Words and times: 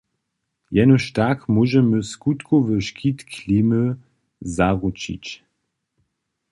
Jenož 0.75 1.03
tak 1.19 1.37
móžemy 1.55 1.99
skutkowny 2.13 2.79
škit 2.87 3.19
klimy 3.33 3.83
zaručić. 4.55 5.25